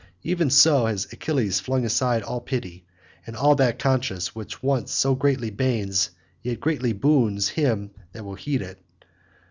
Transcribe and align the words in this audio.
Even 0.23 0.49
so 0.49 0.87
has 0.87 1.05
Achilles 1.13 1.59
flung 1.59 1.85
aside 1.85 2.23
all 2.23 2.41
pity, 2.41 2.87
and 3.27 3.35
all 3.35 3.53
that 3.53 3.77
conscience 3.77 4.33
which 4.33 4.55
at 4.55 4.63
once 4.63 4.91
so 4.91 5.13
greatly 5.13 5.51
banes 5.51 6.09
yet 6.41 6.59
greatly 6.59 6.91
boons 6.91 7.49
him 7.49 7.91
that 8.11 8.25
will 8.25 8.33
heed 8.33 8.63
it. 8.63 8.79